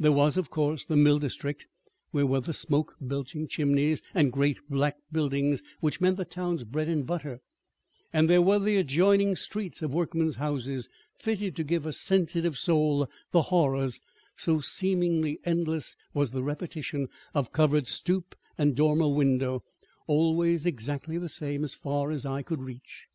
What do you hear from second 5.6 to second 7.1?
that meant the town's bread and